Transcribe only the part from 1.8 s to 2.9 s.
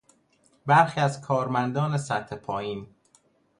سطح پایین